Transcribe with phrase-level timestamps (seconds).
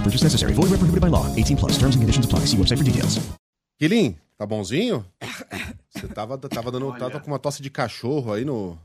[0.00, 0.54] No purchase necessary.
[0.54, 1.26] Void where prohibited by law.
[1.36, 1.72] 18 plus.
[1.76, 2.46] Terms and conditions apply.
[2.46, 3.20] See website for details.
[3.78, 5.04] Quilim, tá bonzinho?
[5.90, 8.78] Você tava, tava dando, tava com uma tosse de cachorro aí no,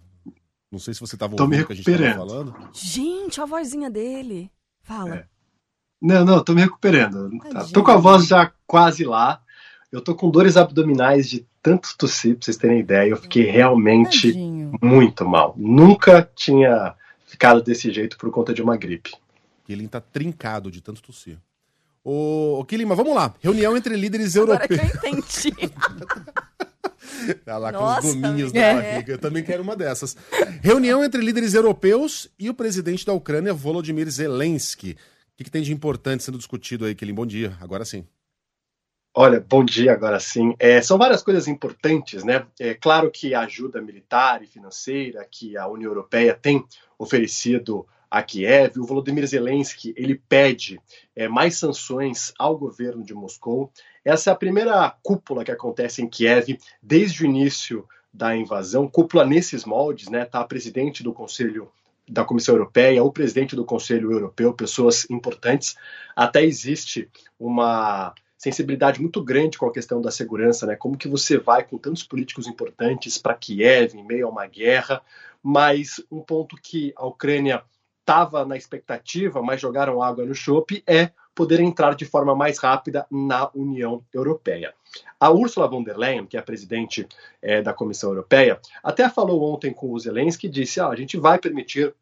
[0.72, 2.56] não sei se você estava ouvindo o que a gente estava falando.
[2.74, 4.52] Gente, a vozinha dele.
[4.84, 5.16] Fala.
[5.16, 5.26] É.
[6.02, 7.30] Não, não, tô me recuperando.
[7.40, 7.74] Tadinho.
[7.74, 9.42] Tô com a voz já quase lá.
[9.92, 13.10] Eu tô com dores abdominais de tanto tossir, pra vocês terem ideia.
[13.10, 14.78] Eu fiquei realmente Tadinho.
[14.82, 15.56] muito mal.
[15.58, 16.94] Nunca tinha
[17.26, 19.12] ficado desse jeito por conta de uma gripe.
[19.74, 21.38] Ele tá trincado de tanto tossir.
[22.04, 23.34] Ô, ô Kilima, vamos lá.
[23.42, 24.92] Reunião entre líderes Agora europeus.
[24.92, 25.54] Que eu entendi.
[27.46, 28.74] Tá lá Nossa, com os gominhos da é.
[28.74, 29.14] barriga.
[29.14, 30.16] Eu também quero uma dessas.
[30.62, 34.92] Reunião entre líderes europeus e o presidente da Ucrânia, Volodymyr Zelensky.
[34.92, 37.14] O que, que tem de importante sendo discutido aí, Kelim?
[37.14, 38.06] Bom dia, agora sim.
[39.18, 40.54] Olha, bom dia, agora sim.
[40.60, 42.46] É, são várias coisas importantes, né?
[42.60, 46.66] É claro que a ajuda militar e financeira que a União Europeia tem
[47.00, 50.80] oferecido a Kiev, o Volodymyr Zelensky ele pede
[51.16, 53.72] é, mais sanções ao governo de Moscou.
[54.04, 58.88] Essa é a primeira cúpula que acontece em Kiev desde o início da invasão.
[58.88, 60.26] Cúpula nesses moldes, né?
[60.26, 61.70] Tá a presidente do Conselho
[62.08, 65.76] da Comissão Europeia, o presidente do Conselho Europeu, pessoas importantes.
[66.16, 67.10] Até existe
[67.40, 70.76] uma sensibilidade muito grande com a questão da segurança, né?
[70.76, 75.02] Como que você vai com tantos políticos importantes para Kiev em meio a uma guerra?
[75.42, 77.64] Mas um ponto que a Ucrânia
[78.06, 83.08] estava na expectativa, mas jogaram água no chope, é poder entrar de forma mais rápida
[83.10, 84.74] na União Europeia.
[85.20, 87.08] A Ursula von der Leyen, que é a presidente
[87.42, 91.18] é, da Comissão Europeia, até falou ontem com o Zelensky e disse: ah, a gente
[91.18, 91.94] vai permitir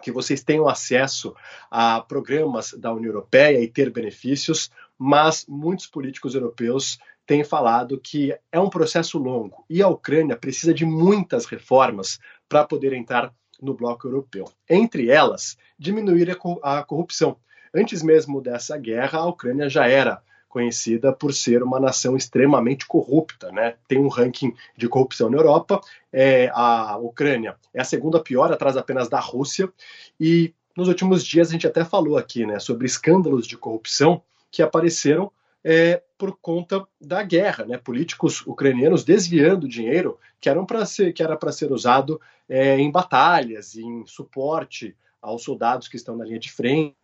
[0.00, 1.34] que vocês tenham acesso
[1.70, 8.34] a programas da União Europeia e ter benefícios, mas muitos políticos europeus têm falado que
[8.50, 12.18] é um processo longo e a Ucrânia precisa de muitas reformas
[12.48, 14.46] para poder entrar no bloco europeu.
[14.68, 17.36] Entre elas, diminuir a corrupção.
[17.74, 23.52] Antes mesmo dessa guerra, a Ucrânia já era conhecida por ser uma nação extremamente corrupta,
[23.52, 23.76] né?
[23.86, 25.80] Tem um ranking de corrupção na Europa.
[26.12, 29.72] É, a Ucrânia é a segunda pior, atrás apenas da Rússia.
[30.18, 34.60] E nos últimos dias a gente até falou aqui, né, sobre escândalos de corrupção que
[34.60, 35.30] apareceram
[35.64, 37.78] é, por conta da guerra, né?
[37.78, 43.76] Políticos ucranianos desviando dinheiro que, eram ser, que era para ser usado é, em batalhas,
[43.76, 46.96] em suporte aos soldados que estão na linha de frente.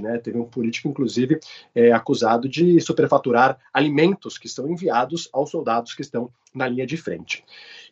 [0.00, 0.18] Né?
[0.18, 1.38] Teve um político, inclusive,
[1.74, 6.96] é, acusado de superfaturar alimentos que são enviados aos soldados que estão na linha de
[6.96, 7.44] frente.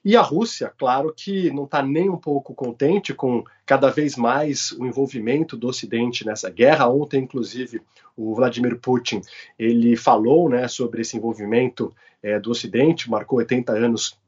[0.05, 4.73] E a Rússia, claro que não está nem um pouco contente com cada vez mais
[4.73, 6.89] o envolvimento do Ocidente nessa guerra.
[6.89, 7.81] Ontem, inclusive,
[8.17, 9.21] o Vladimir Putin
[9.57, 14.19] ele falou né, sobre esse envolvimento é, do Ocidente, marcou 80 anos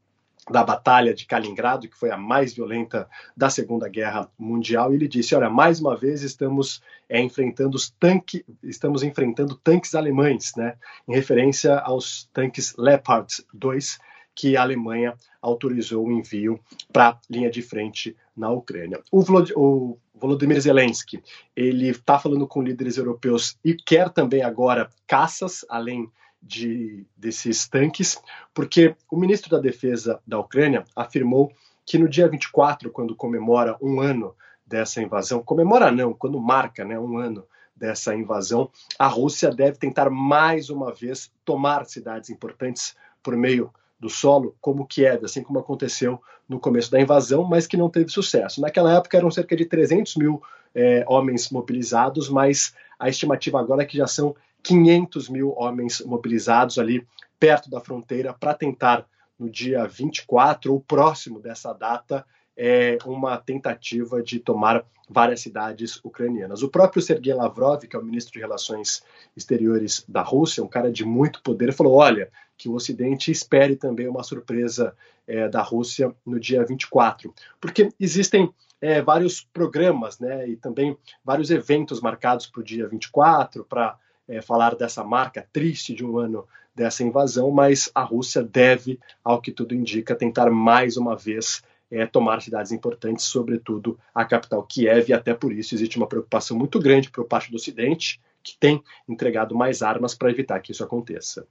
[0.49, 5.07] da Batalha de Kaliningrado, que foi a mais violenta da Segunda Guerra Mundial, e ele
[5.07, 10.75] disse: "Olha, mais uma vez estamos é, enfrentando os tanques, estamos enfrentando tanques alemães, né?
[11.07, 13.97] Em referência aos tanques Leopard 2
[14.35, 16.59] que a Alemanha autorizou o envio
[16.91, 19.01] para a linha de frente na Ucrânia.
[19.11, 21.23] O, Volod o Volodymyr Zelensky
[21.55, 28.21] ele está falando com líderes europeus e quer também agora caças, além de, desses tanques,
[28.53, 31.51] porque o ministro da Defesa da Ucrânia afirmou
[31.85, 34.35] que no dia 24, quando comemora um ano
[34.65, 37.45] dessa invasão, comemora não, quando marca né, um ano
[37.75, 44.09] dessa invasão, a Rússia deve tentar mais uma vez tomar cidades importantes por meio do
[44.09, 48.61] solo, como Kiev, assim como aconteceu no começo da invasão, mas que não teve sucesso.
[48.61, 50.41] Naquela época eram cerca de 300 mil
[50.73, 56.77] é, homens mobilizados, mas a estimativa agora é que já são 500 mil homens mobilizados
[56.77, 57.07] ali
[57.39, 59.05] perto da fronteira para tentar,
[59.37, 62.25] no dia 24 ou próximo dessa data,
[62.57, 66.63] é, uma tentativa de tomar várias cidades ucranianas.
[66.63, 69.03] O próprio Sergei Lavrov, que é o ministro de Relações
[69.35, 74.07] Exteriores da Rússia, um cara de muito poder, falou: olha, que o Ocidente espere também
[74.07, 74.95] uma surpresa
[75.27, 81.49] é, da Rússia no dia 24, porque existem é, vários programas né, e também vários
[81.49, 83.97] eventos marcados para o dia 24 para
[84.27, 89.41] é, falar dessa marca triste de um ano dessa invasão, mas a Rússia deve, ao
[89.41, 95.09] que tudo indica, tentar mais uma vez é, tomar cidades importantes, sobretudo a capital Kiev,
[95.09, 98.83] e até por isso existe uma preocupação muito grande por parte do Ocidente, que tem
[99.07, 101.47] entregado mais armas para evitar que isso aconteça.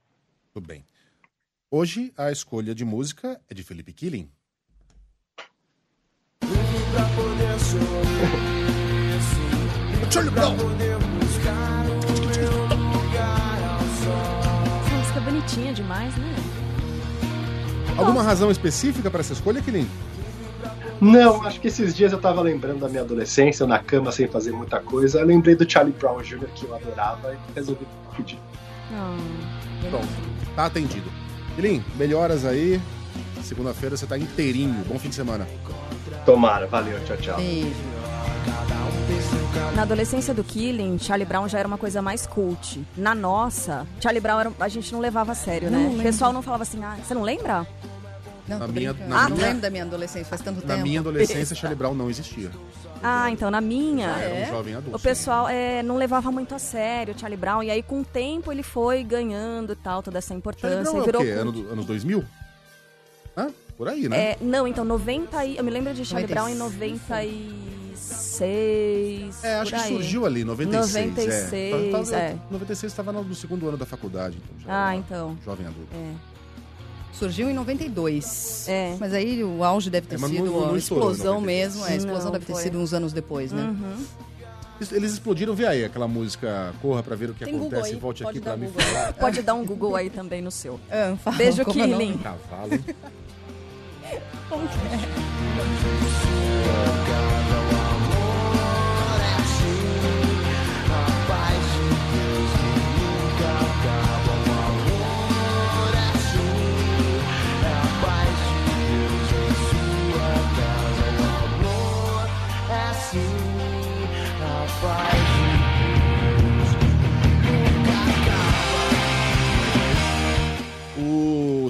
[0.53, 0.85] Tudo bem.
[1.69, 4.31] Hoje a escolha de música é de Felipe Killing.
[6.39, 7.77] Essa
[14.95, 16.35] música é bonitinha demais, né?
[17.97, 19.89] Alguma razão específica para essa escolha, Killing?
[21.01, 24.51] Não, acho que esses dias eu tava lembrando da minha adolescência, na cama sem fazer
[24.51, 25.19] muita coisa.
[25.19, 28.39] Eu lembrei do Charlie Brown Jr., que eu adorava, e resolvi pedir.
[29.89, 30.07] Pronto,
[30.55, 31.09] tá atendido.
[31.55, 32.81] Killing, melhoras aí.
[33.43, 34.83] Segunda-feira você tá inteirinho.
[34.87, 35.47] Bom fim de semana.
[36.25, 37.37] Tomara, valeu, tchau, tchau.
[39.75, 42.81] Na adolescência do Killing, Charlie Brown já era uma coisa mais cult.
[42.97, 45.83] Na nossa, Charlie Brown era- a gente não levava a sério, Não né?
[45.85, 45.99] lembro.
[45.99, 47.67] O pessoal não falava assim, ah, você não lembra?
[48.47, 49.09] Não, Na minha- brincando.
[49.09, 50.87] na Ah, não minha- lembro da minha adolescência, faz tanto Na tempo.
[50.87, 52.49] minha adolescência, Charlie Brown não existia.
[53.03, 54.07] Ah, então na minha.
[54.07, 54.97] Já era um jovem adulto.
[54.97, 58.05] O pessoal é, não levava muito a sério o Charlie Brown, e aí com o
[58.05, 60.81] tempo ele foi ganhando e tal, toda essa Charlie importância.
[60.83, 61.29] Brown e é o virou quê?
[61.31, 62.23] Ano anos 2000?
[63.37, 63.49] Hã?
[63.77, 64.17] Por aí, né?
[64.31, 69.43] É, não, então 90 e, eu me lembro de Charlie Brown em 96.
[69.43, 71.05] É, acho que surgiu ali, 96.
[71.07, 71.71] 96, é.
[71.91, 72.37] Tava- tava- é.
[72.49, 75.37] 96 estava no, segundo ano da faculdade, então já Ah, era então.
[75.43, 75.89] jovem adulto.
[75.93, 76.34] É.
[77.17, 78.65] Surgiu em 92.
[78.67, 78.95] É.
[78.99, 81.45] Mas aí o auge deve ter É, não- sido não a estourou em explosão 92.
[81.45, 81.85] mesmo.
[81.85, 82.63] É, a explosão Não, deve ter foi.
[82.63, 83.63] sido uns anos depois, né?
[83.63, 84.05] Uhum.
[84.91, 87.95] Eles- explodiram, vê aí, aquela música Corra pra ver o que Tem Google acontece aí,
[87.95, 88.81] e volte pode aqui pra me Google.
[88.83, 89.13] falar.
[89.13, 90.79] Pode dar um Google aí também no seu.
[90.91, 91.87] Ah, fala, Beijo, como é?
[91.87, 92.17] Killing.
[92.17, 92.85] Cavalo, hein?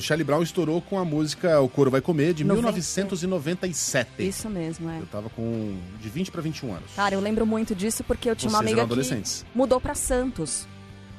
[0.05, 2.71] Charlie Brown estourou com a música O Coro Vai Comer, de 90.
[2.71, 4.27] 1997.
[4.27, 4.99] Isso mesmo, é.
[4.99, 6.91] Eu tava com de 20 pra 21 anos.
[6.95, 9.95] Cara, eu lembro muito disso porque eu tinha uma Vocês amiga eram que mudou pra
[9.95, 10.67] Santos.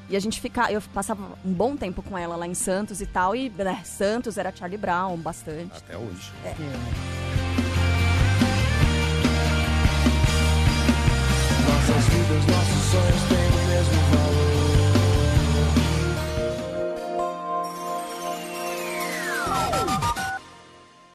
[0.08, 3.06] E a gente fica, eu passava um bom tempo com ela lá em Santos e
[3.06, 5.76] tal, e né, Santos era Charlie Brown bastante.
[5.76, 6.30] Até hoje.
[11.66, 14.25] Nossas vidas, nossos sonhos têm o mesmo valor.